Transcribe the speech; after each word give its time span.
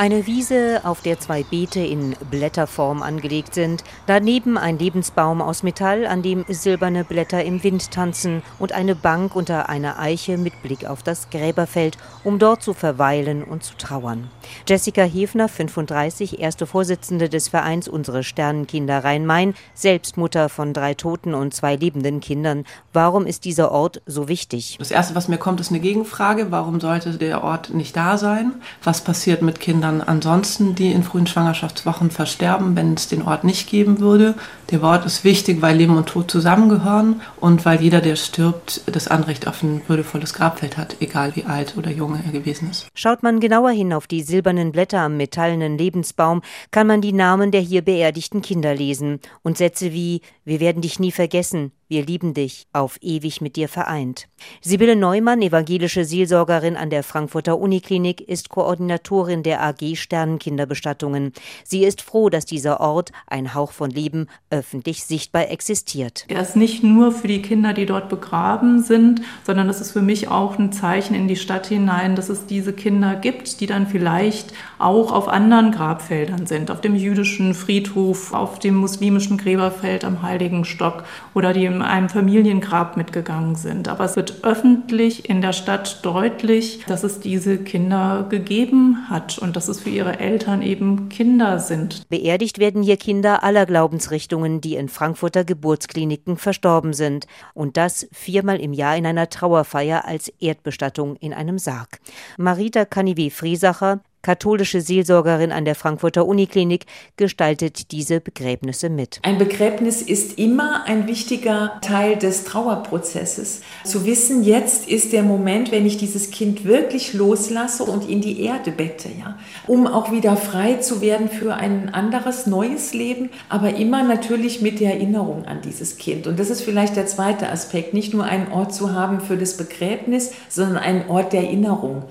Eine 0.00 0.26
Wiese, 0.26 0.80
auf 0.84 1.02
der 1.02 1.20
zwei 1.20 1.42
Beete 1.42 1.80
in 1.80 2.16
Blätterform 2.30 3.02
angelegt 3.02 3.52
sind, 3.52 3.84
daneben 4.06 4.56
ein 4.56 4.78
Lebensbaum 4.78 5.42
aus 5.42 5.62
Metall, 5.62 6.06
an 6.06 6.22
dem 6.22 6.46
silberne 6.48 7.04
Blätter 7.04 7.44
im 7.44 7.62
Wind 7.62 7.90
tanzen 7.90 8.42
und 8.58 8.72
eine 8.72 8.94
Bank 8.94 9.36
unter 9.36 9.68
einer 9.68 9.98
Eiche 9.98 10.38
mit 10.38 10.62
Blick 10.62 10.86
auf 10.86 11.02
das 11.02 11.28
Gräberfeld, 11.28 11.98
um 12.24 12.38
dort 12.38 12.62
zu 12.62 12.72
verweilen 12.72 13.44
und 13.44 13.62
zu 13.62 13.76
trauern. 13.76 14.30
Jessica 14.66 15.02
Hefner, 15.02 15.50
35, 15.50 16.40
erste 16.40 16.66
Vorsitzende 16.66 17.28
des 17.28 17.48
Vereins 17.48 17.86
Unsere 17.86 18.24
Sternenkinder 18.24 19.04
Rhein-Main, 19.04 19.52
selbst 19.74 20.16
Mutter 20.16 20.48
von 20.48 20.72
drei 20.72 20.94
toten 20.94 21.34
und 21.34 21.52
zwei 21.52 21.76
lebenden 21.76 22.20
Kindern. 22.20 22.64
Warum 22.94 23.26
ist 23.26 23.44
dieser 23.44 23.70
Ort 23.70 24.00
so 24.06 24.28
wichtig? 24.28 24.76
Das 24.78 24.92
Erste, 24.92 25.14
was 25.14 25.28
mir 25.28 25.36
kommt, 25.36 25.60
ist 25.60 25.68
eine 25.68 25.80
Gegenfrage. 25.80 26.50
Warum 26.50 26.80
sollte 26.80 27.18
der 27.18 27.44
Ort 27.44 27.74
nicht 27.74 27.94
da 27.98 28.16
sein? 28.16 28.54
Was 28.82 29.02
passiert 29.02 29.42
mit 29.42 29.60
Kindern? 29.60 29.89
Dann 29.90 30.00
ansonsten, 30.00 30.74
die 30.74 30.92
in 30.92 31.02
frühen 31.02 31.26
Schwangerschaftswochen 31.26 32.10
versterben, 32.10 32.76
wenn 32.76 32.94
es 32.94 33.08
den 33.08 33.22
Ort 33.22 33.44
nicht 33.44 33.68
geben 33.68 33.98
würde. 33.98 34.34
Der 34.70 34.82
Ort 34.82 35.04
ist 35.04 35.24
wichtig, 35.24 35.60
weil 35.62 35.76
Leben 35.76 35.96
und 35.96 36.08
Tod 36.08 36.30
zusammengehören 36.30 37.20
und 37.40 37.64
weil 37.64 37.80
jeder, 37.80 38.00
der 38.00 38.16
stirbt, 38.16 38.82
das 38.86 39.08
Anrecht 39.08 39.48
auf 39.48 39.62
ein 39.62 39.82
würdevolles 39.88 40.34
Grabfeld 40.34 40.76
hat, 40.76 40.96
egal 41.00 41.34
wie 41.34 41.44
alt 41.44 41.76
oder 41.76 41.90
jung 41.90 42.18
er 42.24 42.30
gewesen 42.30 42.70
ist. 42.70 42.86
Schaut 42.94 43.22
man 43.22 43.40
genauer 43.40 43.70
hin 43.70 43.92
auf 43.92 44.06
die 44.06 44.22
silbernen 44.22 44.72
Blätter 44.72 45.00
am 45.00 45.16
metallenen 45.16 45.76
Lebensbaum, 45.76 46.42
kann 46.70 46.86
man 46.86 47.00
die 47.00 47.12
Namen 47.12 47.50
der 47.50 47.60
hier 47.60 47.82
beerdigten 47.82 48.42
Kinder 48.42 48.74
lesen 48.74 49.20
und 49.42 49.58
Sätze 49.58 49.92
wie 49.92 50.20
Wir 50.44 50.60
werden 50.60 50.82
dich 50.82 51.00
nie 51.00 51.12
vergessen, 51.12 51.72
wir 51.90 52.06
lieben 52.06 52.34
dich, 52.34 52.68
auf 52.72 52.98
ewig 53.02 53.40
mit 53.40 53.56
dir 53.56 53.68
vereint. 53.68 54.28
Sibylle 54.62 54.94
Neumann, 54.94 55.42
evangelische 55.42 56.04
Seelsorgerin 56.04 56.76
an 56.76 56.88
der 56.88 57.02
Frankfurter 57.02 57.58
Uniklinik, 57.58 58.20
ist 58.20 58.48
Koordinatorin 58.48 59.42
der 59.42 59.60
AG 59.60 59.96
Sternenkinderbestattungen. 59.96 61.32
Sie 61.64 61.84
ist 61.84 62.00
froh, 62.00 62.30
dass 62.30 62.46
dieser 62.46 62.78
Ort, 62.78 63.10
ein 63.26 63.54
Hauch 63.54 63.72
von 63.72 63.90
Leben, 63.90 64.28
öffentlich 64.50 65.04
sichtbar 65.04 65.50
existiert. 65.50 66.26
Er 66.28 66.42
ist 66.42 66.54
nicht 66.54 66.84
nur 66.84 67.10
für 67.10 67.26
die 67.26 67.42
Kinder, 67.42 67.72
die 67.72 67.86
dort 67.86 68.08
begraben 68.08 68.84
sind, 68.84 69.22
sondern 69.44 69.68
es 69.68 69.80
ist 69.80 69.90
für 69.90 70.00
mich 70.00 70.28
auch 70.28 70.60
ein 70.60 70.70
Zeichen 70.70 71.16
in 71.16 71.26
die 71.26 71.34
Stadt 71.34 71.66
hinein, 71.66 72.14
dass 72.14 72.28
es 72.28 72.46
diese 72.46 72.72
Kinder 72.72 73.16
gibt, 73.16 73.60
die 73.60 73.66
dann 73.66 73.88
vielleicht 73.88 74.54
auch 74.78 75.10
auf 75.10 75.26
anderen 75.26 75.72
Grabfeldern 75.72 76.46
sind, 76.46 76.70
auf 76.70 76.80
dem 76.80 76.94
jüdischen 76.94 77.52
Friedhof, 77.52 78.32
auf 78.32 78.60
dem 78.60 78.76
muslimischen 78.76 79.38
Gräberfeld 79.38 80.04
am 80.04 80.22
Heiligen 80.22 80.64
Stock 80.64 81.02
oder 81.34 81.52
die 81.52 81.79
einem 81.82 82.08
Familiengrab 82.08 82.96
mitgegangen 82.96 83.54
sind. 83.54 83.88
Aber 83.88 84.04
es 84.04 84.16
wird 84.16 84.44
öffentlich 84.44 85.28
in 85.28 85.40
der 85.40 85.52
Stadt 85.52 86.04
deutlich, 86.04 86.84
dass 86.86 87.04
es 87.04 87.20
diese 87.20 87.58
Kinder 87.58 88.26
gegeben 88.28 89.08
hat 89.08 89.38
und 89.38 89.56
dass 89.56 89.68
es 89.68 89.80
für 89.80 89.90
ihre 89.90 90.18
Eltern 90.18 90.62
eben 90.62 91.08
Kinder 91.08 91.58
sind. 91.58 92.08
Beerdigt 92.08 92.58
werden 92.58 92.82
hier 92.82 92.96
Kinder 92.96 93.42
aller 93.42 93.66
Glaubensrichtungen, 93.66 94.60
die 94.60 94.76
in 94.76 94.88
Frankfurter 94.88 95.44
Geburtskliniken 95.44 96.36
verstorben 96.36 96.92
sind. 96.92 97.26
Und 97.54 97.76
das 97.76 98.08
viermal 98.12 98.60
im 98.60 98.72
Jahr 98.72 98.96
in 98.96 99.06
einer 99.06 99.28
Trauerfeier 99.28 100.04
als 100.04 100.28
Erdbestattung 100.40 101.16
in 101.16 101.32
einem 101.32 101.58
Sarg. 101.58 102.00
Marita 102.38 102.84
Canivet-Friesacher 102.84 104.00
katholische 104.22 104.80
Seelsorgerin 104.80 105.52
an 105.52 105.64
der 105.64 105.74
Frankfurter 105.74 106.26
Uniklinik, 106.26 106.86
gestaltet 107.16 107.92
diese 107.92 108.20
Begräbnisse 108.20 108.90
mit. 108.90 109.20
Ein 109.22 109.38
Begräbnis 109.38 110.02
ist 110.02 110.38
immer 110.38 110.84
ein 110.86 111.06
wichtiger 111.06 111.80
Teil 111.82 112.16
des 112.16 112.44
Trauerprozesses. 112.44 113.62
Zu 113.84 114.04
wissen, 114.04 114.42
jetzt 114.42 114.88
ist 114.88 115.12
der 115.12 115.22
Moment, 115.22 115.72
wenn 115.72 115.86
ich 115.86 115.96
dieses 115.96 116.30
Kind 116.30 116.64
wirklich 116.64 117.14
loslasse 117.14 117.84
und 117.84 118.08
in 118.08 118.20
die 118.20 118.42
Erde 118.42 118.70
bette, 118.70 119.08
ja, 119.08 119.38
um 119.66 119.86
auch 119.86 120.12
wieder 120.12 120.36
frei 120.36 120.74
zu 120.74 121.00
werden 121.00 121.28
für 121.28 121.54
ein 121.54 121.88
anderes, 121.94 122.46
neues 122.46 122.94
Leben, 122.94 123.30
aber 123.48 123.74
immer 123.74 124.02
natürlich 124.02 124.60
mit 124.60 124.80
der 124.80 124.94
Erinnerung 124.94 125.44
an 125.46 125.60
dieses 125.62 125.96
Kind. 125.96 126.26
Und 126.26 126.38
das 126.38 126.50
ist 126.50 126.62
vielleicht 126.62 126.96
der 126.96 127.06
zweite 127.06 127.48
Aspekt, 127.48 127.94
nicht 127.94 128.12
nur 128.12 128.24
einen 128.24 128.52
Ort 128.52 128.74
zu 128.74 128.92
haben 128.92 129.20
für 129.20 129.36
das 129.36 129.56
Begräbnis, 129.56 130.32
sondern 130.48 130.78
einen 130.78 131.08
Ort 131.08 131.32
der 131.32 131.42
Erinnerung. 131.42 132.04